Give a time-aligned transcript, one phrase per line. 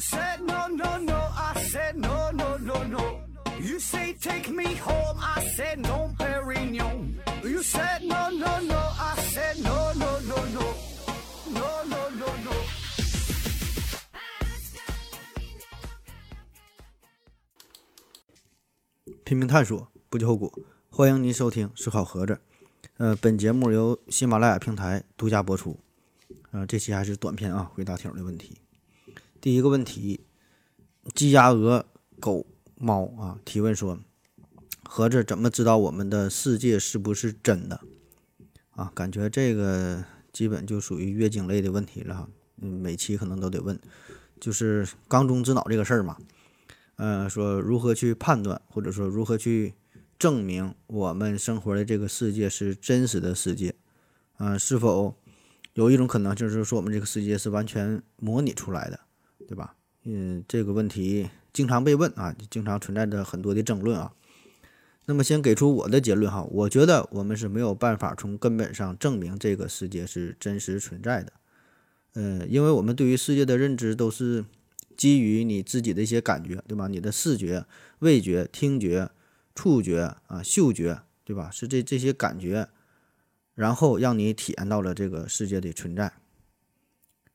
[0.00, 1.14] said no, no, no.
[1.14, 3.20] I said no, no, no, no.
[3.60, 5.18] You say take me home.
[5.18, 7.14] I said no, Perignon.
[7.44, 8.78] You said no, no, no.
[8.78, 10.74] I said no, no, no, no.
[11.52, 12.52] No, no, no, no.
[19.24, 20.52] 拼命探索，不计后果。
[20.88, 22.34] 欢迎您收听《思考盒子》。
[22.96, 25.78] 呃，本节目由喜马拉雅平台独家播出。
[26.50, 28.59] 呃，这期还是短片啊，回答听友的问题。
[29.40, 30.20] 第一个问题，
[31.14, 31.86] 鸡、鸭、鹅、
[32.20, 32.44] 狗、
[32.74, 33.98] 猫啊，提问说：
[34.84, 37.80] 盒子怎么知道我们的世界是不是真的？
[38.72, 42.28] 啊，感觉这个基本就属于月经类的问题了哈。
[42.60, 43.80] 嗯，每期可能都得问，
[44.38, 46.18] 就是缸中之脑这个事儿嘛。
[46.96, 49.72] 呃，说如何去判断，或者说如何去
[50.18, 53.74] 证明我们生活的这个世界是真实的世界？
[54.36, 55.14] 嗯、是否
[55.72, 59.00] 有一种可能，就是说我们这个世界是完全模拟出来的，
[59.50, 59.74] 对吧？
[60.04, 64.12] 嗯，这个问题经常被问啊，经常存在着很多的争论啊。
[65.06, 71.32] 那么先给出我的结论哈，我觉得我们是没有办法从根本上证明这个世界是真实存在的。
[72.12, 74.44] 呃，因为我们对于世界的认知都是
[74.96, 76.86] 基于你自己的一些感觉，对吧？
[76.86, 77.66] 你的视觉、
[77.98, 79.10] 味觉、听觉、
[79.56, 81.50] 触觉啊、嗅觉，对吧？
[81.50, 82.68] 是这这些感觉，
[83.56, 86.12] 然后让你体验到了这个世界的存在。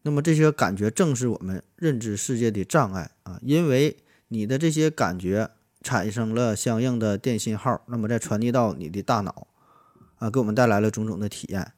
[0.07, 5.49] 那么这些感觉正是我们认知世界的障碍啊，因为你的这些感觉
[5.81, 9.47] 产生了相应的电信号，那么再传递到你的大脑
[10.17, 11.71] 啊，给我们带来了种种的体验。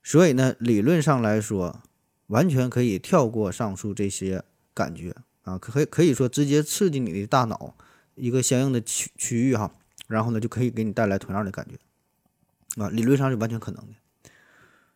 [0.00, 1.82] 所以呢，理论上来说，
[2.28, 7.74] 完全可以跳过上述这些感觉啊，可以可以说直接刺激你的大脑
[8.14, 9.72] 一个相应的区区域哈，
[10.06, 13.94] 然后呢就可以给你带来同样的感觉啊，理论上是完全可能的。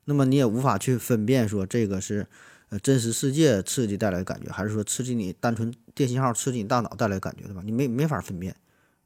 [0.05, 2.29] 那么你也无法去分辨说这个是
[2.71, 7.61] 呃真实世界刺激带来感觉，还是说刺激你单纯电信号刺激你大脑带来感觉，对吧？
[7.65, 8.57] 你没没法分辨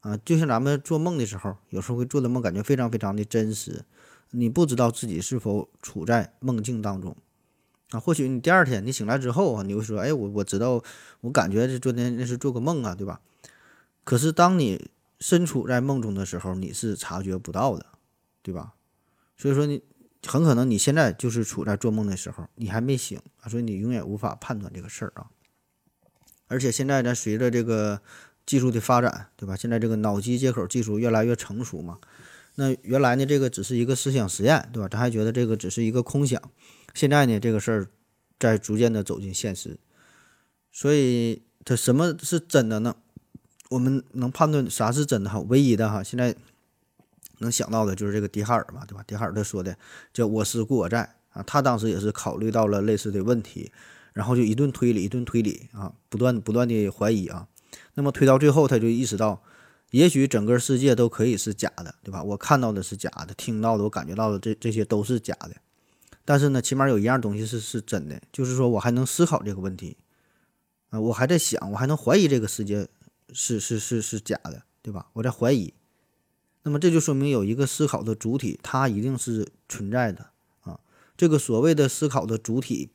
[0.00, 3.84] 啊，就像咱们做梦的时候，有时候会做的梦感觉非常非常的真实，
[4.30, 7.16] 你不知道自己是否处在梦境当中。
[7.90, 10.82] 啊，或许你第二天你醒来之后啊，你会说，哎，我我知道，
[11.20, 13.20] 我感觉这昨天那是做个梦啊，对吧？
[14.04, 17.86] 可是当你身处在梦中的时候，你是察觉不到的，
[18.42, 18.74] 对吧？
[19.36, 19.82] 所以说你
[20.26, 25.26] 很可能你现在就是处在做梦的时候，你还没醒啊，所以你永远无法判断这个事儿啊。
[26.46, 28.00] 而且现在呢，随着这个
[28.46, 29.56] 技术的发展，对吧？
[29.56, 31.98] 现在这个脑机接口技术越来越成熟嘛，
[32.56, 34.88] 那原来呢，这个只是一个思想实验，对吧？
[34.88, 36.40] 咱还觉得这个只是一个空想。
[36.94, 37.88] 现在呢，这个事儿
[38.38, 39.78] 在逐渐的走进现实，
[40.70, 42.96] 所以它什么是真的呢？
[43.70, 45.40] 我们能判断啥是真的哈？
[45.48, 46.36] 唯一的哈，现在
[47.44, 49.04] 能想到的就是这个笛卡尔嘛，对吧？
[49.06, 49.76] 笛卡尔他说的
[50.12, 53.70] 叫“我思故我在”啊，他当时也是考虑到了类似的问题，
[54.12, 57.46] 然后就一顿推理，一顿推理啊，不断不断的怀疑啊，
[57.94, 59.42] 那么推到最后，他就意识到，
[59.90, 62.22] 也许整个世界都可以是假的，对吧？
[62.22, 65.50] 我看到的是假的，听到的，我感觉到的，这这些都是假的。
[66.24, 69.96] 但是呢，起码有一样东西是是真的，就是说我还能思考这个问题，
[70.90, 72.88] 啊，我还在想，我还能怀疑这个世界
[73.32, 75.06] 是是是是假的，对吧？
[75.12, 75.74] 我在怀疑，
[76.64, 80.30] 那么这就说明有一个思考的主体，它一定是存在的
[80.62, 80.80] 啊。
[81.16, 82.90] 这个所谓的思考的主体，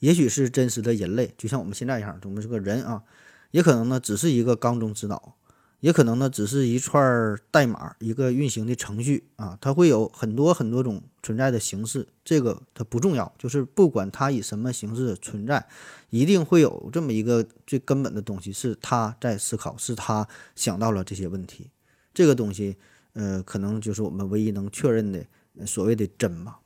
[0.00, 3.04] 也许是真实的人类，就像我们现在一样，我们是个人啊，
[3.52, 5.36] 也可能呢只是一个缸中之脑。
[5.80, 15.68] 也可能呢，只是一串代码，一个运行的程序啊，它会有很多很多种存在的形式，这个它不重要，就是不管它以什么形式存在，
[16.08, 20.26] 一定会有这么一个最根本的东西，是他在思考，是他
[20.56, 21.68] 想到了这些问题，
[22.14, 22.78] 这个东西，
[23.14, 25.26] 呃，可能就是我们唯一能确认的
[25.66, 26.60] 所谓的真吧。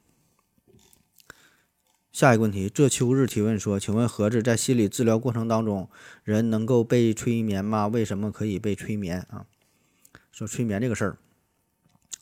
[2.11, 5.89] 下一个问题，这秋日提问说：“请问盒子在心理治疗过程当中，
[6.25, 7.87] 人能够被催眠吗？
[7.87, 9.47] 为什么可以被催眠啊？”
[10.33, 11.19] 说催眠这个事儿，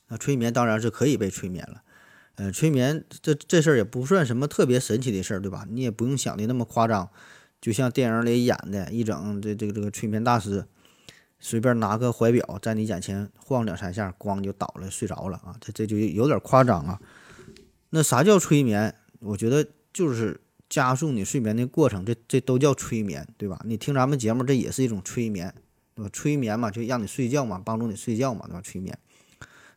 [0.09, 1.81] 那催眠当然是可以被催眠了。
[2.35, 5.65] 呃，催眠这这事儿也不算什么特别神奇的事儿，对吧？
[5.67, 7.09] 你也不用想的那么夸张，
[7.59, 10.67] 就像电影里演的，一整这这个这个催眠大师
[11.39, 15.55] 随便拿个怀表在你眼前晃两三下，咣就倒了，睡着了啊！
[15.59, 16.99] 这这就有点夸张啊。
[17.89, 18.93] 那啥叫催眠？
[19.19, 19.67] 我觉得。
[19.93, 20.39] 就是
[20.69, 23.59] 加速你睡眠的过程，这这都叫催眠，对吧？
[23.65, 25.51] 你听咱们节目，这也是一种催眠，
[25.95, 26.09] 对吧？
[26.13, 28.61] 催眠嘛，就让你睡觉嘛，帮助你睡觉嘛，对吧？
[28.61, 28.95] 催眠。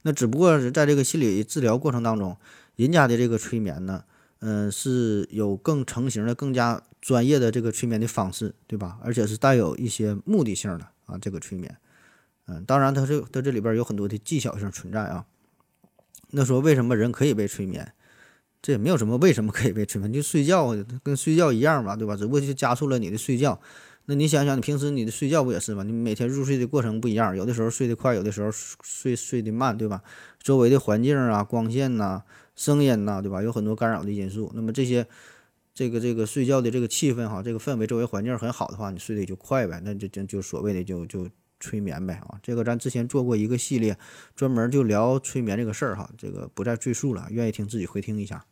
[0.02, 2.36] 那只不过是在这个心理治疗过程当中，
[2.76, 4.04] 人家的这个催眠呢，
[4.40, 8.98] 嗯，是有更成型的、更加专业的这个催眠的方式，对吧？
[9.02, 11.76] 而且是带有一些目的性的啊，这个催眠。
[12.46, 15.26] 嗯，当然它是它这里边有很多的技巧性存在啊。
[16.30, 17.92] 那说为什么人可以被催眠？
[18.62, 22.14] 这也没有什么为什么可以被催眠，就睡觉跟睡觉一样嘛，对吧？
[22.14, 23.58] 只不过就加速了你的睡觉，
[24.04, 25.82] 那你想想，你平时你的睡觉不也是吗？
[25.82, 30.02] 你每天入睡的过程不一样，有的时候睡得快，有的时候睡睡得慢，对吧？
[30.42, 32.22] 周围的环境啊、光线呐、
[32.54, 33.42] 声音呐，对吧？
[33.42, 34.52] 有很多干扰的因素。
[34.54, 35.06] 那么这些，
[35.80, 41.26] 这个这个睡觉的这个气氛哈，这个氛围、周围环境很好的话，你睡得就快呗，那就就就所谓的就就
[41.58, 42.38] 催眠呗啊。
[42.42, 43.96] 这个咱之前做过一个系列，
[44.36, 48.44] 专门就聊催眠这个事儿哈，这个不再赘述了，愿意听自己回听一下。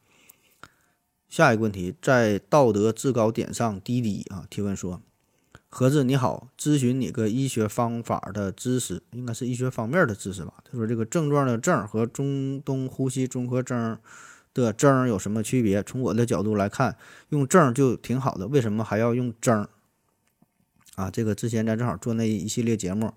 [1.28, 5.02] 下一个问题，在道德制高点上滴滴啊，提问说。
[5.68, 10.54] 盒子你好，咨询你个医学方法的知识，应该是医学方面的知识吧？
[10.64, 13.98] 他说这个症状的症和中东呼吸综合征
[14.62, 15.82] 的征有什么区别？
[15.82, 16.96] 从我的角度来看，
[17.30, 19.66] 用症就挺好的，为什么还要用征？
[20.96, 23.14] 啊，这个之前咱正好做那一系列节目，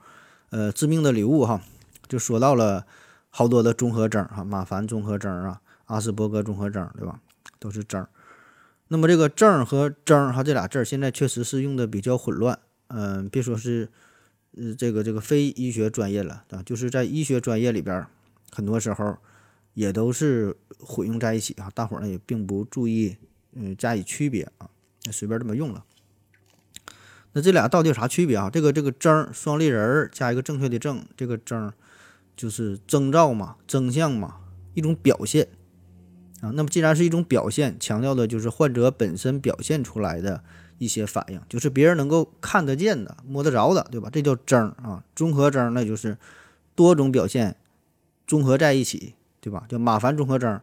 [0.52, 1.62] 呃，致命的礼物哈，
[2.08, 2.86] 就说到了
[3.30, 7.20] 好多的综合征哈，马凡综合征啊，阿斯伯格综合征，对吧？
[7.58, 8.06] 都是征。
[8.90, 13.90] 那么这个症和征哈这俩字儿现在确实是用的比较混乱，嗯，别说是，
[14.58, 18.06] 呃，这个这个非医学专业了啊，就是在医学专业里边，
[18.52, 19.18] 很多时候
[19.74, 23.18] 也都是混用在一起啊，大伙儿呢也并不注意，
[23.54, 24.70] 嗯，加以区别啊，
[25.06, 25.84] 那随便这么用了。
[27.34, 28.50] 那这俩到底有啥区别啊？
[28.50, 31.72] 这个这个征双立人儿加一个正确的正，这个征
[32.36, 34.38] 就是征兆嘛，征象嘛，
[34.74, 35.48] 一种表现。
[36.42, 40.44] 啊，那么既然是一种表现，强调的就是患者本身表现出来的
[40.80, 44.10] 一些反应，就是别人能够看得见的、摸得着的，对吧？
[44.12, 46.18] 这叫征啊，综合征那就是
[46.74, 47.56] 多种表现
[48.26, 49.66] 综合在一起，对吧？
[49.70, 50.60] 叫马凡综合征，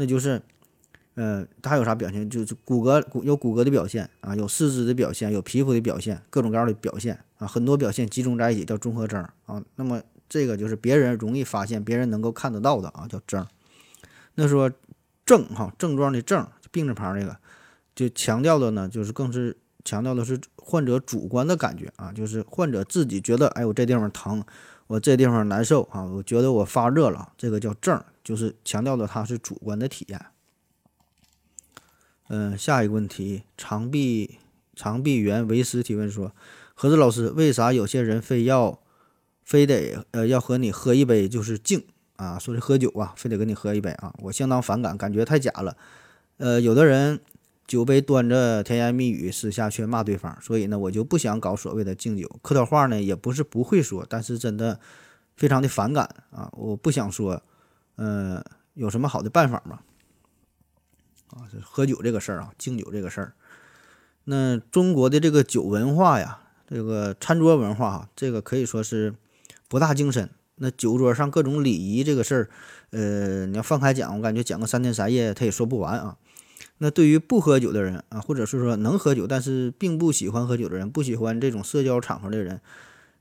[0.00, 0.40] 那就是，
[1.14, 2.28] 呃，它有啥表现？
[2.30, 9.62] 就是骨骼骨有骨骼的表现啊，有四肢的表现，有皮肤的表现，各种各样的表现啊，很多表现集中在一起叫综合征啊。
[9.76, 13.46] 那么这个就是别人容易发现、别人能够看得到的啊，叫征。
[14.34, 14.72] 那说。
[15.26, 17.36] 症哈症状的症病字旁这个，
[17.94, 24.42] 就强调的呢，就是更是强调的是患者主观的感觉啊，就是患者自己觉得，哎，我这地方疼，
[24.88, 30.26] 我这地方难受啊，我觉得我发热了，这个叫症，就是强调的它是主观的体验。
[32.28, 34.38] 嗯，下一个问题，长臂
[34.76, 36.32] 长臂猿为师提问说，
[36.74, 38.78] 何子老师，为啥有些人非要
[39.42, 41.84] 非得呃要和你喝一杯就是敬？
[42.14, 45.76] 啊，说是喝酒啊，非得跟你喝一杯啊，我相当反感，感觉太假了。
[46.36, 47.18] 呃，有的人
[47.66, 52.30] 酒杯端着，甜言蜜语，私下却骂对方，所以呢，我就不想搞所谓的敬酒。
[52.42, 54.78] 客套话呢，也不是不会说，但是真的
[55.36, 57.42] 非常的反感啊，我不想说。
[58.00, 58.42] 呃，
[58.72, 59.80] 有什么好的办法吗？
[61.28, 63.34] 啊，这喝酒这个事儿啊，敬酒这个事儿，
[64.24, 69.14] 那中国的这个酒文化呀，这个餐桌文化哈，这个可以说是
[69.68, 70.30] 博大精深。
[70.62, 72.50] 那酒桌上各种礼仪这个事儿，
[72.88, 76.16] 呃，你要放开讲，我感觉讲个三天三夜他也说不完啊。
[76.78, 82.62] 那对于不喝酒的人啊，或者是说能喝酒但是并不喜欢喝酒的人，不喜欢这种社交场合的人，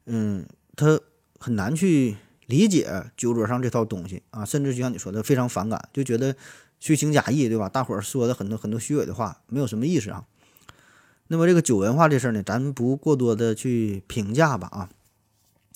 [0.05, 0.45] 嗯，
[0.77, 0.99] 他
[1.37, 2.15] 很难去
[2.49, 6.35] 理解酒桌上这套东西啊，甚至就像你说的，非常反感，就觉得
[6.79, 7.69] 虚情假意，对吧？
[7.69, 10.25] 大伙儿说的很多很多虚伪的话，没有什么意思啊。
[11.27, 14.89] 那么这个酒文化这事儿呢，咱不过多的去评价吧啊。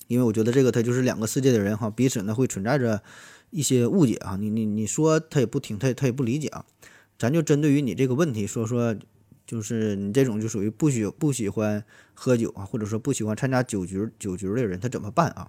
[0.08, 3.02] 因为我觉得这个他就是两个世界的人哈，彼此呢会存在着
[3.50, 4.36] 一些误解啊。
[4.36, 6.66] 你你你说他也不听，他他也不理解啊。
[7.16, 8.96] 咱就针对于你这个问题说说，
[9.46, 11.84] 就是你这种就属于不喜不喜欢
[12.14, 15.48] 喝酒啊，或者说不喜欢参加酒局酒局的人，他怎么办啊？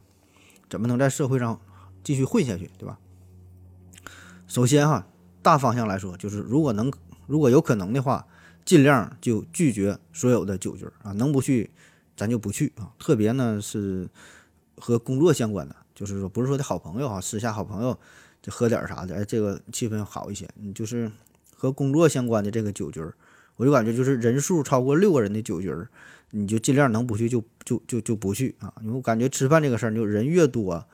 [0.70, 1.60] 怎么能在社会上
[2.04, 2.98] 继续混下去，对吧？
[4.48, 5.08] 首先哈，
[5.42, 6.92] 大方向来说，就是如果能
[7.28, 8.26] 如果有可能的话，
[8.64, 11.72] 尽量就拒绝所有的酒局啊，能不去
[12.16, 12.94] 咱就不去啊。
[13.00, 14.10] 特别呢是。
[14.78, 17.98] 和工作相关的，就是说不是说的好朋友哈，私下好朋友
[18.42, 20.46] 就喝点啥的，哎，这个气氛好一些。
[20.56, 21.10] 你就是
[21.56, 23.02] 和工作相关的这个酒局，
[23.56, 25.74] 我就感觉就是人数超过六个人的酒局，
[26.36, 28.74] 你就尽量能不去就就就就不去啊。
[28.82, 30.86] 因为我感觉吃饭这个事儿，就人越多，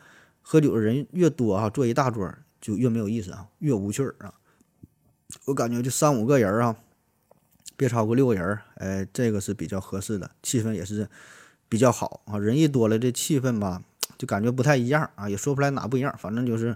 [0.42, 2.32] 喝酒的人越多哈，坐一大桌
[2.62, 4.34] 就越没有意思啊，越无趣儿啊。
[5.46, 6.76] 我感觉就三五个人啊，
[7.76, 11.10] 别超过六个人，哎，这个是比较合适的，气氛也是。
[11.70, 13.82] 比较好啊，人一多了，这气氛吧，
[14.18, 16.76] 就感觉不太一样啊，也说不出来哪不一样，反正就是，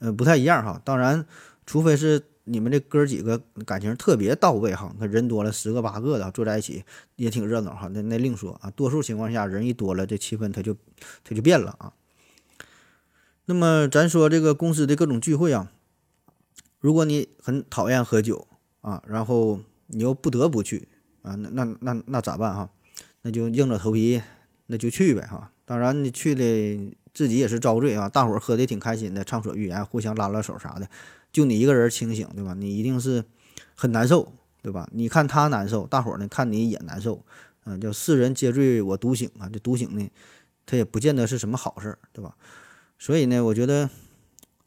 [0.00, 0.82] 呃，不太一样哈。
[0.84, 1.24] 当然，
[1.64, 6.84] 除非是你们这哥几个感情特别到位哈，那人多了十个八个的坐在一起
[7.16, 8.70] 也挺热闹哈，那那另说啊。
[8.70, 10.76] 多数情况下，人一多了，这气氛它就
[11.24, 11.92] 它就变了啊。
[13.44, 15.70] 那么咱说这个公司的各种聚会啊，
[16.80, 18.46] 如果你很讨厌喝酒
[18.80, 20.88] 啊，然后你又不得不去
[21.22, 22.70] 啊，那那那那咋办哈？
[23.22, 24.20] 那就硬着头皮，
[24.66, 25.52] 那就去呗哈。
[25.64, 30.88] 当然你去的自己也是遭罪啊，大伙儿喝的挺开心的，畅所欲言，互相拉拉手啥的，
[31.30, 32.54] 就你一个人清醒，对吧？
[32.54, 33.24] 你一定是
[33.74, 34.88] 很难受，对吧？
[34.92, 37.24] 你看他难受，大伙儿呢看你也难受，
[37.64, 40.10] 嗯，叫世人皆醉我独醒啊，这独醒呢，
[40.64, 42.34] 他也不见得是什么好事儿，对吧？
[42.98, 43.90] 所以呢，我觉得，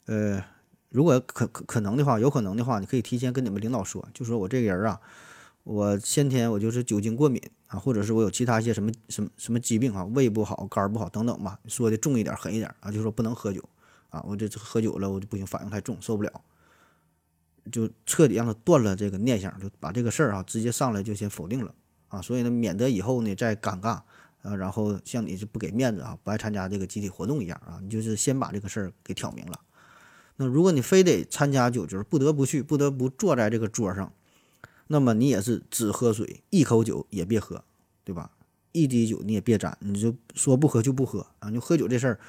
[0.06, 0.44] 呃，
[0.90, 5.00] 如果可可可能的话，有可能的话，你可以提前跟你们领导说，就说我这个人啊，
[5.66, 13.60] 我先天我就是酒精过敏啊，或者是我有其他一些什么什么什么疾病啊，胃不好、肝不好等等吧，说的重一点、狠一点啊，就说不能喝酒
[14.10, 16.30] 啊，我这喝酒了我就不行，反应太重，受不了。
[17.72, 21.74] 就彻底让他断了这个念想，就把这个事儿啊直接上来就先否定了
[22.06, 24.02] 啊，所以呢，免得以后呢再尴尬
[24.42, 29.60] 啊，然后像你是不给面子啊，不爱参加这个集体活动一样啊，你就是先把这个事儿给挑明了。
[30.36, 34.12] 那如果你非得参加酒局，不得不去，不得不坐在这个桌上，
[34.88, 37.62] 那么你也是只喝水，一口酒也别喝，
[38.04, 38.30] 对吧？
[38.72, 41.48] 一滴酒你也别沾，你就说不喝就不喝啊。
[41.48, 42.20] 你喝酒这事儿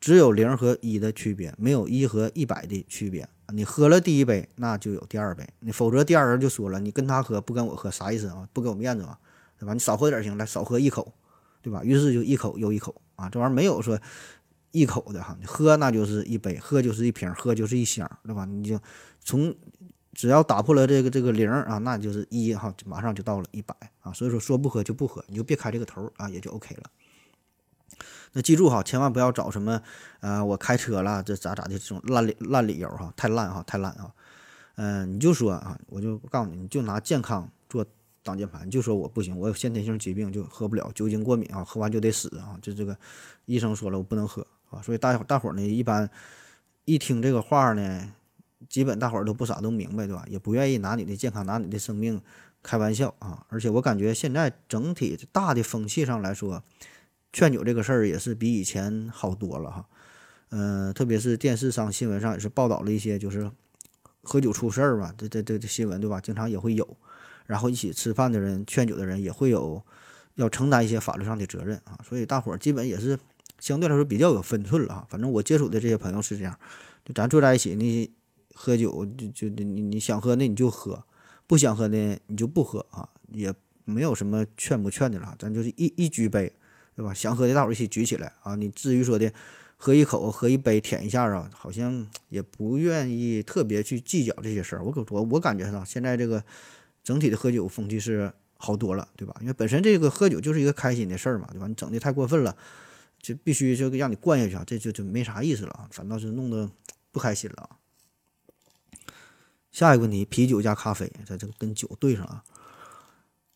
[0.00, 3.28] 只有零和一的区别，没有一和一百的区别。
[3.52, 5.46] 你喝了第一杯，那就有第二杯。
[5.60, 8.48] 你否则第二人就说了，你跟他喝不跟我喝，啥意思啊？
[8.54, 9.18] 不给我面子嘛，
[9.58, 9.74] 对吧？
[9.74, 11.12] 你少喝点行，来少喝一口，
[11.60, 11.84] 对吧？
[11.84, 14.00] 于是就一口又一口啊，这玩意儿没有说
[14.70, 18.46] 一口的哈，你喝那就是一杯，喝就是一瓶，喝就是一箱，对吧？
[18.46, 18.80] 你就
[19.20, 19.54] 从
[20.12, 24.12] 只要打破了这个这个零啊，那就是一哈，马上就到了一百啊。
[24.12, 26.90] 所以说说不喝就不喝，你就别开这个头啊，也就 OK 了。
[28.32, 29.82] 那记住哈，千万不要找什么，
[30.20, 34.10] 呃，我开车了，这咋咋的这种烂理烂理由哈，太烂哈，太烂啊，
[34.76, 37.84] 嗯，你就说啊，我就告诉你，你就拿健康做
[38.22, 42.96] 挡箭牌，就说我不行，我有先天性疾病，就喝不了，酒精过敏啊，喝完就得死啊，就这个
[43.44, 46.08] 医生说了，我不能喝啊，所以大伙大伙呢，一般
[46.86, 48.14] 一听这个话呢，
[48.68, 50.24] 基本大伙儿都不傻，都明白对吧？
[50.28, 52.20] 也不愿意拿你的健康，拿你的生命
[52.62, 56.62] 开玩笑啊，而且我感觉现在整体大的风气上来说。
[57.34, 59.86] 劝酒这个事儿也是比以前好多了哈，
[60.50, 63.50] 嗯，特别是电视上、新闻上也是报道了一些，就是
[64.22, 66.20] 喝酒出事儿吧，这这这这新闻对吧？
[66.20, 66.94] 经常也会有，
[67.46, 69.82] 然后一起吃饭的人、劝酒的人也会有
[70.34, 73.18] 要承担一些法律上的责任啊，所以大伙儿基本也是
[73.58, 75.06] 相对来说比较有分寸了啊。
[75.08, 76.58] 反正我接触的这些朋友是这样，
[77.02, 78.12] 就咱坐在一起，你
[78.54, 81.04] 喝酒就就你你想喝那你就喝，
[81.46, 83.52] 不想喝呢你就不喝啊，也
[83.84, 86.52] 没有什么劝不劝的了，咱就是一一举杯。
[86.94, 87.14] 对吧？
[87.14, 88.54] 想喝的大伙一起举起来啊！
[88.54, 89.32] 你至于说的
[89.78, 94.84] 喝一口、喝一杯、舔一下啊，好像也不愿意特别去计较这些事儿。
[94.84, 96.44] 我可我我感觉到现在这个
[97.02, 99.34] 整体的喝酒风气是好多了，对吧？
[99.40, 101.66] 因为本身这个喝酒就是一个开心的事儿嘛，对吧？
[101.66, 102.54] 你整的太过分了，
[103.22, 106.70] 就必须就让你灌下去啊，这就就没啥意思了啊，反倒是弄得
[107.10, 107.70] 不开心了。
[109.72, 112.44] 下一个问题：啤酒加咖啡，在这个跟酒对上啊。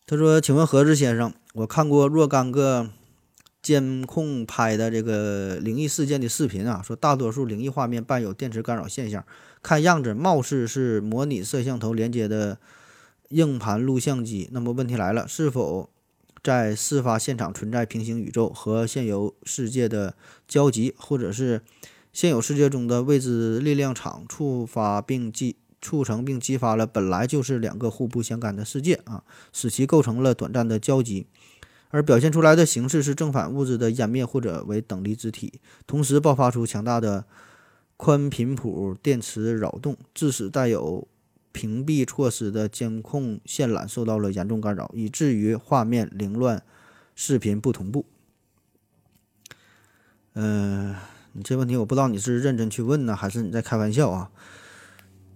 [0.05, 2.89] 他说：“请问何志先生，我看过若干个。”
[3.59, 9.25] 监控拍的这个灵异事件的视频啊，说大多数灵异画面伴有电磁干扰现象，
[9.61, 12.59] 看样子貌似是模拟摄像头连接的
[13.29, 14.47] 硬盘录像机。
[14.53, 15.89] 那么问题来了，是否
[16.41, 20.15] 在事发现场存在平行宇宙和现有世界的
[20.47, 21.61] 交集，或者是
[22.13, 25.57] 现有世界中的未知力量场触发并激
[25.87, 31.27] 促成并激发了本来就是两个互不相干的世界啊，使其构成了短暂的交集？
[31.89, 37.23] 而表现出来的形式是正反物质的湮灭或者为等离子体，同时爆发出强大的
[37.95, 41.07] 宽频谱电磁扰动，致使带有
[41.53, 46.61] 屏蔽措施的监控线缆受到了严重干扰，以至于画面凌乱，
[47.15, 48.05] 视频不同步。
[50.33, 50.93] 嗯，
[51.31, 54.29] 你这问题我不知道你是认真去问呢，还是你在开玩笑啊？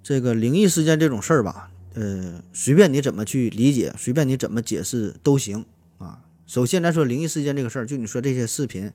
[0.03, 5.65] 这个灵异事件这种事儿吧，呃，随便你怎么去理解，随便你怎么解释都行
[5.97, 6.23] 啊。
[6.47, 8.91] 首先来说，灵异事件这个事儿，就你说这些视频，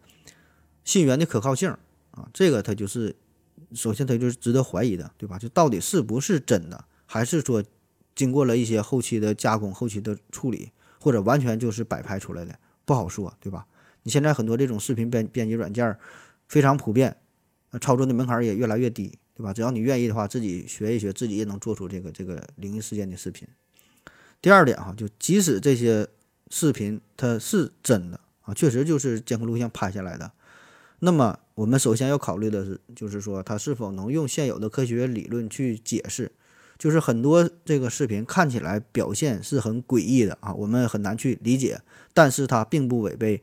[0.84, 1.70] 信源的可靠性
[2.10, 3.14] 啊，这个它就是
[3.72, 5.38] 首先它就是值得怀疑的，对吧？
[5.38, 7.62] 就到底是不是真的，还是说
[8.14, 10.70] 经过了一些后期的加工、后期的处理，
[11.00, 13.66] 或者完全就是摆拍出来的，不好说，对吧？
[14.02, 15.96] 你现在很多这种视频编编辑软件
[16.48, 17.16] 非常普遍，
[17.80, 19.52] 操作的门槛也越来越低，对吧？
[19.52, 23.46] 只要你愿意的话，自己学一学，自己也能做出这个这个灵异事件的视频。
[24.40, 26.08] 第二点哈，就即使这些。
[26.48, 30.30] 视频它是真的啊，确实就是监控录像拍下来的。
[31.00, 36.30] 那么我们首先要考虑的是，就是说它是否能用现有的科学理论去解释。
[36.78, 41.80] 就是很多这个视频看起来表现是很诡异的啊，我们很难去理解，
[42.14, 43.42] 但是它并不违背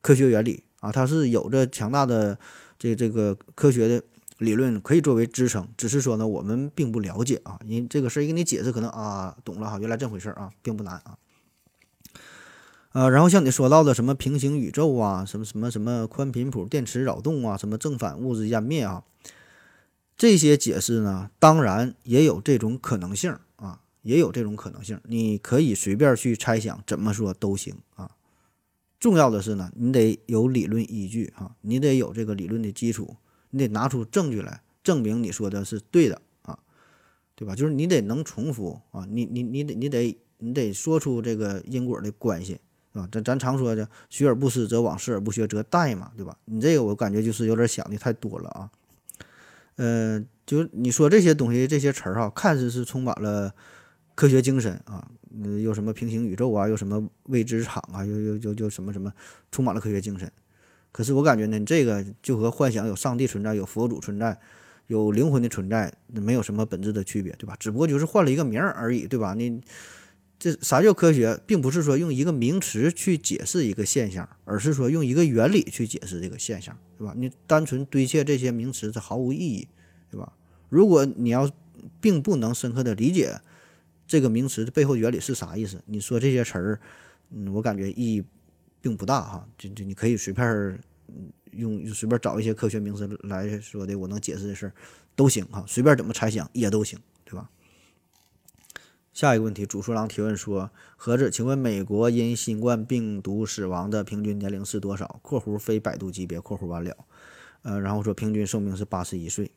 [0.00, 2.36] 科学原理啊，它是有着强大的
[2.76, 4.02] 这这个科学的
[4.42, 5.66] 理论可以作为支撑。
[5.76, 11.16] 只是说呢，我们并不了解啊，因这个事儿一给你解释，可能啊懂了哈，原来这回事儿啊，并不难啊。
[12.92, 19.04] 呃，然后像你说到的什么平行宇宙啊，什么什么什么宽频谱电磁扰动啊，什么正反物质湮灭啊，
[20.16, 23.80] 这些解释呢，当然也有这种可能性啊。
[24.02, 25.00] 也有这种可能性。
[25.04, 28.10] 你可以随便去猜想，怎么说都行啊。
[28.98, 33.14] 重要的是呢，你得有理论依据啊，你得有这个理论的基础，
[33.52, 36.58] 你得拿出证据来证明你说的是对的啊，
[37.36, 37.54] 对吧？
[37.54, 42.58] 就是你得能重复啊，你你你得你得你得说出这个因果的关系。
[42.92, 46.36] 啊，咱咱常说的“学而不思则罔，思而不学则殆”嘛，对吧？
[46.44, 48.70] 你这个我感觉就是有点想的太多了啊。
[49.76, 53.54] 呃，就你说这些东西这些词儿哈，看似是充满了
[54.14, 59.10] 科学精神啊，嗯，又什么平行宇宙啊，又什么未知场啊，又又又又什么什么，
[59.50, 60.30] 充满了科学精神。
[60.92, 64.38] 可是我感觉呢，这个就和幻想有上帝存在、有佛祖存在、
[64.86, 67.56] 有灵魂的存在，没有什么本质的区别，对吧？
[67.58, 69.34] 只不过就是换了一个名儿而已，对吧？
[69.34, 69.60] 你。
[70.38, 77.14] 这啥叫科学，并不是说用一个名词去解释一个现象，而是说用一个原理去解释这个现象，对吧？
[77.16, 79.68] 你单纯堆砌这些名词，它毫无意义，
[80.10, 80.32] 对吧？
[80.68, 81.48] 如果你要
[82.00, 83.40] 并不能深刻的理解
[84.04, 86.80] 这个名词的背后原理是啥意思，你说这些词儿，
[87.30, 88.24] 嗯，我感觉意义
[88.82, 89.48] 并不大哈。
[89.56, 90.78] 就就你可以随便
[91.52, 94.74] 用随便找一些科学名词来说的，我能解释的事儿
[95.16, 97.48] 都行哈，随便怎么猜想也都行，对吧？
[99.12, 106.96] 下一个问题，主书郎提问说：“何子，请问美国因新冠病毒死亡的平均年龄是多少？（括弧非百度级别）（括弧完了）
[107.60, 109.50] 呃，然后说平均寿命是八十一岁。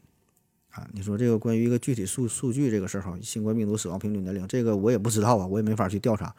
[0.71, 6.35] 啊，你说这个关于一个具体数数据这个事儿哈，新冠病毒死亡平均年龄，这个我也不知道啊，我也没法去调查。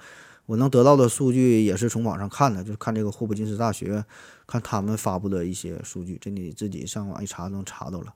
[0.47, 4.05] 我能得到的数据也是从网上看的，就是看这个霍普金斯大学
[4.47, 8.15] 看他们发布的一些数据，这你自己上网一查能查到了。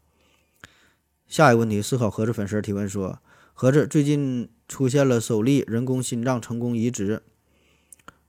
[1.27, 3.19] 下一个问题，思考何子粉丝提问说：
[3.53, 4.49] 何子最近。
[4.71, 7.25] 出现了首例人工心脏成功移植，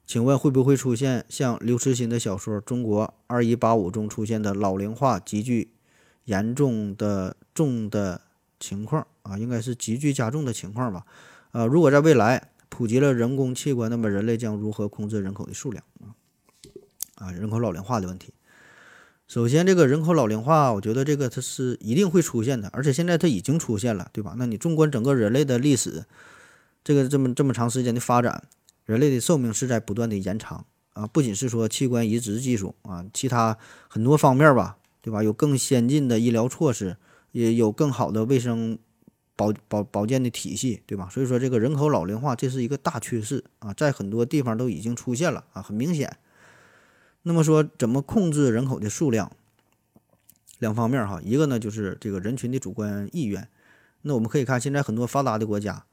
[0.07, 5.71] 请问会不会出现像刘慈欣的小说《中国二一八五》中出现的老龄化急剧
[6.23, 8.21] 严重的重的
[8.59, 9.37] 情况啊？
[9.37, 11.05] 应该是急剧加重的情况吧？
[11.51, 16.15] 呃，如果在未来普及了人工器官，那么人类将如何控制人口的数量啊？
[17.15, 18.33] 啊，人口老龄化的问题。
[19.27, 24.35] 首先，这个人口老龄化，我觉得这个它是一定会出现的，而且现在它已经出现了，对吧？
[24.37, 26.05] 那你纵观整个人类的历史，
[26.83, 28.45] 这个这么这么长时间的发展，
[28.85, 33.57] 人类的寿命是在不断的延长啊，不仅是说器官移植技术啊，其他
[33.89, 35.21] 很多方面吧，对吧？
[35.21, 36.95] 有更先进的医疗措施，
[37.33, 38.79] 也有更好的卫生
[39.41, 41.09] 保保保健的体系，对吧？
[41.09, 46.17] 所以说，这个人口老龄化这是一个大趋势啊，在很多地方都已经出现了啊，很明显。
[47.23, 49.31] 那么说，怎么控制人口的数量？
[50.59, 53.47] 两方面哈，一个呢就是这个人群的主观意愿。
[54.03, 55.83] 那我们可以看现在很多发达的国家，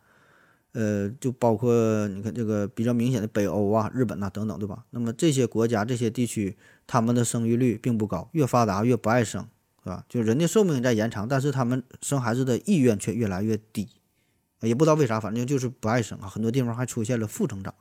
[0.72, 4.84] 呃，就包括你看这个比较明显的北欧啊、日本呐等等，对吧？
[4.90, 6.56] 那么这些国家、这些地区，
[6.86, 9.46] 他们的生育率并不高，越发达越不爱生，
[9.88, 10.04] 是吧？
[10.06, 13.88] 就人的寿命在延长，但是他们生孩子的意愿却越来越低，
[14.60, 16.28] 也不知道为啥，反正就是不爱生啊。
[16.28, 17.74] 很多地方还出现了负增长。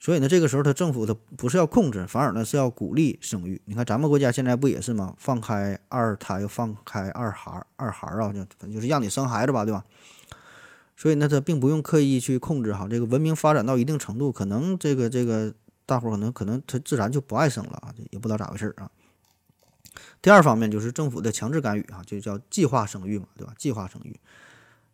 [0.00, 3.60] 所以呢，这个时候他政府他不是要控制，反而呢是要鼓励生育。
[3.66, 5.14] 你看咱们国家现在不也是吗？
[5.18, 9.84] 放开二胎，放开二孩，二孩啊，就就是让你生孩子吧，对吧？
[10.96, 12.86] 所以呢，他并不用刻意去控制哈。
[12.88, 15.54] 这个文明发展到一定程度，可能这个这个
[15.86, 18.90] 大伙可能可能他自然就不爱生了啊，也不知道咋回事啊。
[20.24, 23.52] 第二方面就是政府的强制干预啊，就叫计划生育嘛，对吧？
[23.58, 24.18] 计划生育，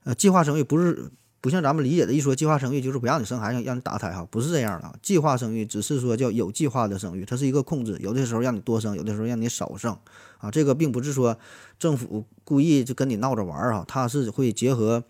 [0.03, 1.13] 呃，计划生育不是。
[1.43, 4.95] 不像咱们理解的，一说计划生育就是不让你生孩子，让你打胎哈，不是这样的。
[5.01, 9.97] 计划生育只是说叫有计划的生育，它是一个控制，有的时候让你多生，有的时候让你少生
[10.37, 10.51] 啊。
[10.51, 11.39] 这个并不是说
[11.79, 15.03] 政府故意就跟你闹着玩儿哈，它是会结合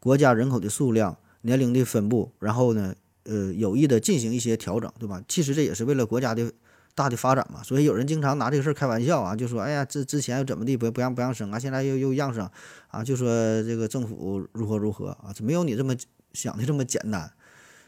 [0.00, 5.22] 国家人口的数量、年龄的分布，然后呢，呃，有意的进行一些调整，对吧？
[5.28, 6.52] 其实这也是为了国家的。
[6.98, 12.50] 大的发展嘛，所以有人经常拿这个事儿开玩笑啊，就说：“哎呀，这之前又怎么地不不让不让生啊，现在又又让生
[12.88, 13.28] 啊，就说
[13.62, 15.94] 这个政府如何如何啊，这没有你这么
[16.32, 17.30] 想的这么简单，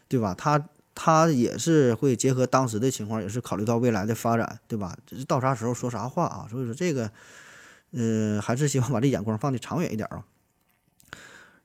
[0.07, 0.33] 对吧？
[0.37, 0.63] 他
[0.95, 4.95] 他也是会结合当时的情况，也是考虑到未来的发展，对吧？
[5.27, 6.47] 到啥时候说啥话啊？
[6.49, 7.11] 所以说这个，
[7.91, 10.23] 呃，还是希望把这眼光放的长远一点啊。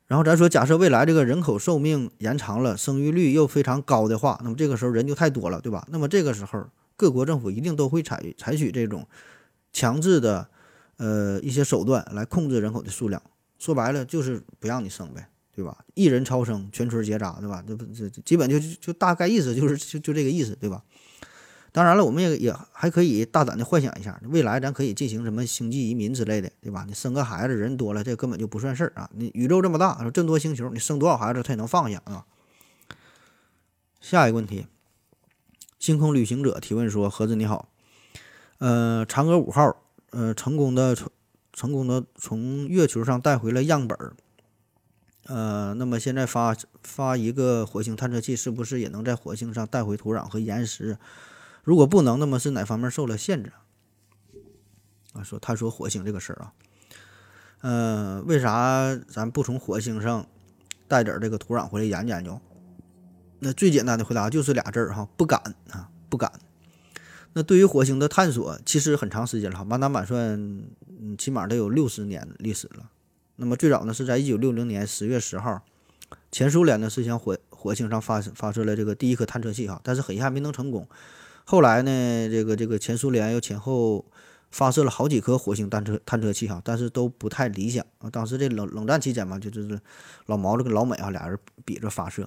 [0.08, 5.86] 然后咱说，假设未来这个人口寿命延长了，生育率又非常高的话，那么这个时候人就太多了，对吧？
[5.92, 6.66] 那么这个时候。
[6.96, 9.06] 各国政府一定都会采采取这种
[9.72, 10.48] 强制的
[10.96, 13.22] 呃一些手段来控制人口的数量。
[13.58, 15.84] 说白了就是不让你生呗，对吧？
[15.94, 17.64] 一人超生，全村结扎，对吧？
[17.66, 20.82] 这不这基本就就大概意思就是就就这个意思，对吧？
[21.72, 26.84] 当然了，我们也也还可以大胆的幻想一下，未来咱可以进行什么星际移民之类的，对吧？
[26.88, 29.10] 你生个孩子人多了，这根本就不算事儿啊！
[29.14, 32.24] 你宇宙这么大，这么多星球，你生多少孩子他也能放下啊？
[34.00, 34.66] 下一个问题。
[35.86, 37.68] 星空旅行者提问说：“盒子你好，
[38.58, 39.76] 呃，嫦娥五号，
[40.10, 41.08] 呃，成功的成
[41.52, 44.16] 成功的从月球上带回了样本儿，
[45.26, 50.98] 呃，那么现在发发一个火星探测器，是不是也能在火星上带回土壤和岩石？
[51.62, 53.52] 如果不能，那么是哪方面受了限制？
[55.12, 56.52] 啊，说他说火星这个事儿啊，
[57.60, 60.26] 呃，为啥咱不从火星上
[60.88, 62.40] 带点这个土壤回来研究研究？
[63.40, 66.32] 那最简单的回答就是俩字儿哈，不敢啊，不敢。
[67.34, 70.18] 那对于火星的探索，其实很长时间了，满打满算，
[70.88, 72.88] 嗯，起码得有六十年历史了。
[73.36, 75.62] 那么最早呢，是在一九六零年十月十号，
[76.32, 80.88] 前苏联呢是向火火星上发发射了这个第一颗探测器哈，但是很遗憾没能成功。
[81.44, 84.06] 后来呢，这个这个前苏联又前后
[84.50, 88.08] 发射了好几颗火星探测探测器哈，但是都不太理想啊。
[88.08, 89.78] 当时这冷冷战期间嘛，就就是
[90.24, 92.26] 老毛子跟老美啊俩人比着发射。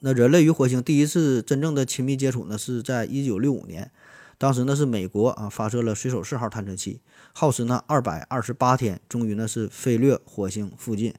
[0.00, 3.90] 那人类与火星第一次真正的亲密接触呢，是在一九六五年。
[4.38, 7.02] 当时呢是美国啊发射了水手四号探测器，
[7.34, 11.12] 耗时呢二百二十八天，终于呢是飞掠火星附近，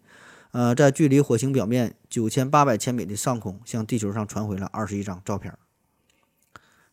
[0.54, 5.54] 呃，在距离火星表面九千八百千米的上空，向地球上传回了二十一张照片。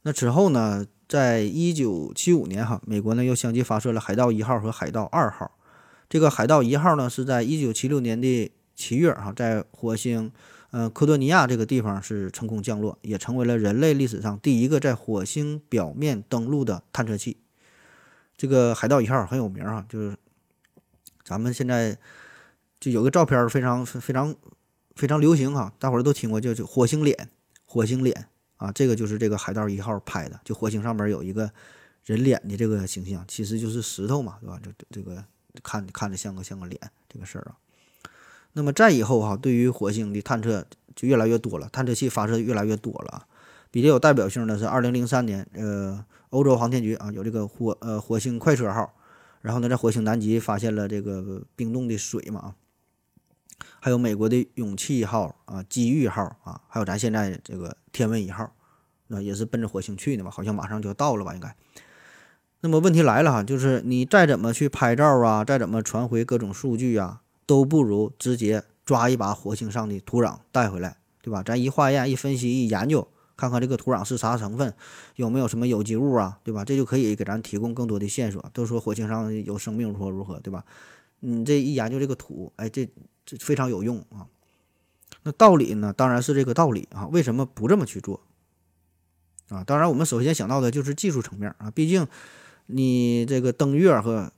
[0.03, 5.53] 那此后呢，在一九七五年哈，美国呢又相继发射了海盗一号和海盗二号。
[6.11, 10.31] 这个海盗一号呢是在一九七六年的七月哈，在火星。
[10.71, 17.39] 呃，科多尼亚这个地方是成功降落，也成为了人类历史上第一个在火星表面登陆的探测器。
[18.37, 20.17] 这个海盗一号很有名啊，就是
[21.25, 21.97] 咱们现在
[22.79, 24.37] 就有个照片非常非常
[24.95, 27.31] 非常流行哈，大伙儿都听过，叫就火星脸，
[27.65, 28.29] 火星脸
[28.59, 31.51] 啊，这个就是这个海盗一号拍的，就火星上面有一个
[32.05, 34.61] 人脸的这个形象，其实就是石头嘛，对吧？
[34.63, 35.25] 就这个
[35.63, 36.79] 看看着像个像个脸
[37.09, 37.57] 这个事儿啊。
[38.55, 43.27] 那么再以后哈，对于火星的探测就越来越多了，探测器发射越来越多了。
[43.71, 48.95] 比较有代表性的是二零零三年，呃，欧洲航天局啊有这个火呃火星快车号，
[49.43, 52.55] 然后呢在火星南极发现了这个冰冻的水嘛，
[53.79, 58.51] 还有美国的勇气号啊、机遇号啊，还有咱现在这个天问一号，
[59.09, 61.55] 那也是奔着火星去的嘛，好像马上就要到了吧应该。
[62.61, 67.21] 那么问题来了哈，就是你再怎么去拍照啊，再怎么传回各种数据啊。
[67.49, 71.43] 都不如直接抓一把火星上的土壤带回来，对吧？
[71.43, 73.09] 咱一化验、一分析、一研究，
[73.39, 74.75] 看看这个土壤是啥成分，
[75.17, 76.63] 有没有什么有机物啊，对吧？
[76.63, 78.51] 这就可以给咱提供更多的线索。
[78.53, 80.63] 都说火星上有生命如何如何，对吧？
[81.21, 82.87] 你这一研究这个土，哎，这
[83.25, 84.29] 这非常有用啊。
[85.23, 85.91] 那道理呢？
[85.97, 87.07] 当然是这个道理啊。
[87.07, 88.21] 为什么不这么去做
[89.49, 89.65] 啊？
[89.65, 91.71] 当然，我们首先想到的就是技术层面啊。
[91.71, 92.07] 毕竟
[92.67, 94.31] 你这个登月和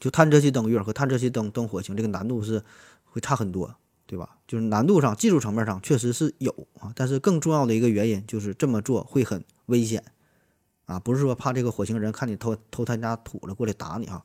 [0.00, 2.62] 就探测器登月和探测器登登火星，这个难度是
[3.04, 3.74] 会差很多，
[4.06, 4.36] 对吧？
[4.46, 10.02] 就是难度上、技术层面上确实是有啊，但是更重要的一个原因就是这么做会很危险
[10.86, 14.24] 啊，不是说怕这个火星人看你偷偷他家土了过来打你哈，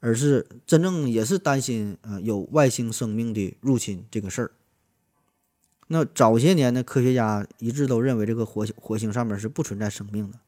[0.00, 4.50] 而是真正也是担心呃有外星生命的入侵这个事儿。
[5.88, 10.38] 那早些年的科学家一致都认为这个火星火星上面是不存在生命的，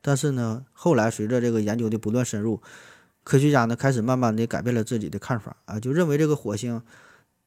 [0.00, 2.62] 但是呢，后来随着这个研究的不断深入。
[3.26, 6.80] 科学家呢开始慢慢的改变了自己的看法啊，就认为这个火星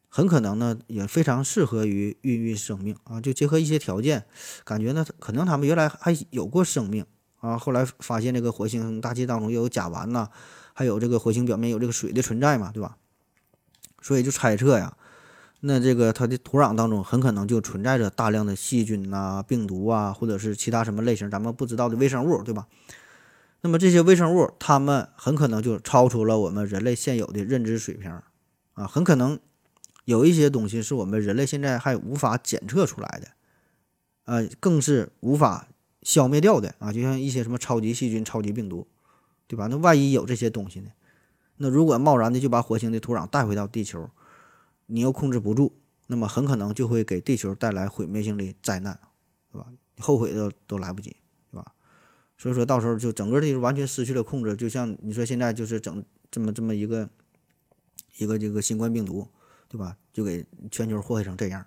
[0.10, 4.26] 很可能呢也非常适合于孕育生命啊，就结合一些条件，
[4.66, 7.06] 感觉呢可能他们原来还有过生命
[7.40, 10.28] 啊，后来发现这个火星大气当中又有甲烷呐，
[10.74, 12.98] 还有这个火星表面有这个水的存在嘛，对吧？
[14.02, 14.98] 所以就猜测呀，
[15.62, 22.68] 那这个它的土壤当中很可能就存在着大量的细菌呐、病毒啊，或者是其他什么类型咱们不知道的微生物，对吧？
[23.62, 28.10] 那么这些微生物，它们很可能就超出了我们人类现有的认知水平，
[28.74, 29.38] 啊，很可能
[30.06, 33.28] 有一些东西是我们人类现在还无法检测出来的，
[34.24, 35.68] 呃，更是无法
[36.02, 38.88] 消灭掉的啊，就像一些什么超级细菌、超级病毒，
[39.48, 39.68] 对吧？
[39.68, 40.92] 那万一有这些东西呢？
[41.58, 44.10] 那如果贸然的就把火星的土壤带回到地球，
[44.86, 45.74] 你又控制不住，
[46.08, 48.98] 那么很可能就会给地球带来毁灭性的灾难，
[49.52, 49.68] 对吧？
[50.00, 51.18] 后悔都都来不及。
[52.42, 57.10] 所以说到时候就整个地球完全失去了控制，就像你说现在就是整这么这么一个
[58.16, 59.28] 一个这个新冠病毒，
[59.68, 59.98] 对吧？
[60.14, 61.66] 就给全球祸害成这样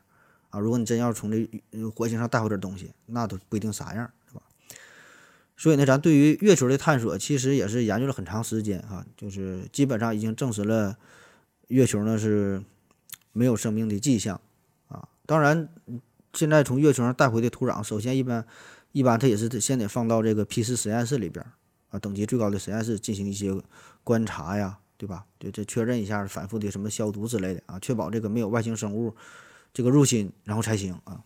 [0.49, 0.59] 啊！
[0.59, 1.47] 如果你真要从这
[1.91, 4.41] 火星上带回点东西，那都不一定啥样，是吧？
[5.59, 10.97] 所以呢，咱对于月球的探索其实也是研究了很长时间哈，就是基本上已经证实了
[11.69, 12.63] 月球呢是
[13.33, 14.41] 没有生命的迹象
[14.89, 15.07] 啊。
[15.27, 15.69] 当然，
[16.33, 18.47] 现在从月球上带回的土壤，首先一般。
[18.93, 21.45] 一般它也是先得放到这个 P 四实验室里边
[21.91, 23.53] 啊，等级最高的实验室进行一些
[24.05, 25.27] 观察呀，对吧？
[25.39, 29.15] 对，这确认一下，反复的什么消毒之类的啊，确保这个没有外星生物
[29.73, 31.23] 这个入侵，然后才行啊。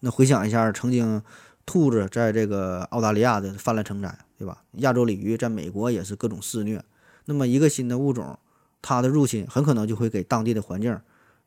[0.00, 1.22] 那回想一下，曾经
[1.64, 4.62] 兔子在这个澳大利亚的泛滥成灾，对吧？
[4.72, 6.84] 亚洲鲤鱼在美国也是各种肆虐。
[7.24, 8.38] 那么一个新的物种
[8.82, 11.00] 它的入侵很可能就会给当地的环境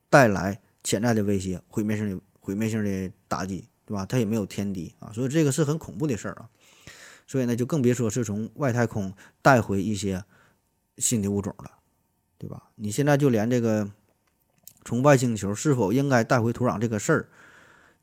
[0.09, 4.05] 带来潜在的威胁、毁灭性的毁灭性的打击，对吧？
[4.05, 6.49] 它也没有天敌啊，所以这个是很恐怖的事儿啊。
[7.25, 10.23] 所以呢，就更别说是从外太空带回一些
[10.97, 11.71] 新的物种了，
[12.37, 12.69] 对吧？
[12.75, 13.89] 你现在就连这个
[14.83, 17.29] 从外星球是否应该带回土壤这个事儿，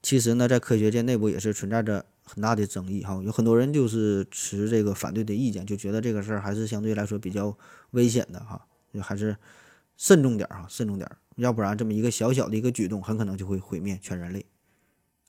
[0.03, 3.21] 其实呢，在科学界内部也是存在着很大的争议哈。
[3.23, 7.57] 有很多人就是持这个反对的意见，就觉得这个事儿还是相对来说比较
[7.91, 8.67] 危险的哈，
[9.03, 9.37] 还是
[9.97, 14.45] 慎重点儿哈，慎重点儿，要不然这么一个小小的一个举动，很可能就会毁灭全人类。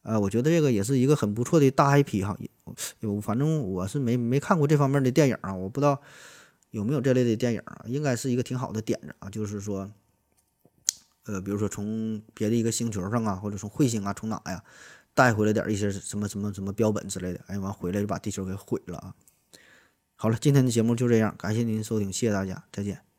[0.05, 2.37] 呃，我觉得这个也是一个很不错的大 IP 哈，
[2.99, 5.99] 有反正我是没没看过这方面的电影啊，我不知道
[6.69, 9.91] 有没有这类的电影啊，应该是一个挺好的点子啊，就是说，
[11.25, 14.63] 呃，比如说从别的一个星球上啊，或者从彗星啊，从哪呀
[15.15, 19.15] 带回来点一些什么什么什么标本之类的，哎，完回来就把地球给毁了啊。
[20.15, 23.14] 好了，今天的节目就这样，感谢您收听，谢谢大家，再见。